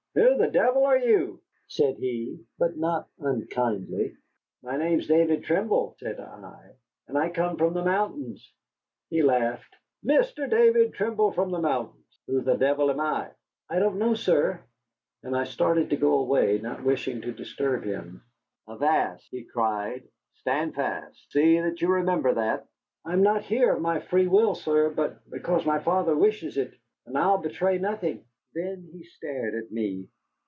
"Who 0.13 0.37
the 0.37 0.51
devil 0.51 0.85
are 0.85 0.97
you?" 0.99 1.39
said 1.69 1.95
he, 1.95 2.43
but 2.59 2.75
not 2.75 3.07
unkindly. 3.19 4.17
"My 4.61 4.75
name 4.75 4.99
is 4.99 5.07
David 5.07 5.45
Trimble," 5.45 5.95
said 5.99 6.19
I, 6.19 6.73
"and 7.07 7.17
I 7.17 7.29
come 7.29 7.55
from 7.55 7.73
the 7.73 7.81
mountains." 7.85 8.51
He 9.09 9.23
laughed. 9.23 9.73
"Mr. 10.03 10.49
David 10.49 10.95
Trimble 10.95 11.31
from 11.31 11.49
the 11.51 11.59
mountains, 11.61 12.19
who 12.27 12.41
the 12.41 12.57
devil 12.57 12.91
am 12.91 12.99
I?" 12.99 13.29
"I 13.69 13.79
don't 13.79 13.99
know, 13.99 14.13
sir," 14.13 14.61
and 15.23 15.33
I 15.33 15.45
started 15.45 15.91
to 15.91 15.95
go 15.95 16.17
away, 16.19 16.57
not 16.59 16.83
wishing 16.83 17.21
to 17.21 17.31
disturb 17.31 17.85
him. 17.85 18.21
"Avast!" 18.67 19.25
he 19.31 19.45
cried. 19.45 20.03
"Stand 20.33 20.75
fast. 20.75 21.31
See 21.31 21.57
that 21.57 21.79
you 21.79 21.87
remember 21.87 22.33
that." 22.33 22.67
"I'm 23.05 23.23
not 23.23 23.43
here 23.43 23.73
of 23.73 23.81
my 23.81 24.01
free 24.01 24.27
will, 24.27 24.55
sir, 24.55 24.89
but 24.89 25.21
because 25.31 25.65
my 25.65 25.79
father 25.79 26.17
wishes 26.17 26.57
it. 26.57 26.73
And 27.05 27.17
I'll 27.17 27.37
betray 27.37 27.77
nothing." 27.77 28.25
Then 28.53 28.89
he 28.91 29.05
stared 29.05 29.55
at 29.55 29.71
me. 29.71 30.09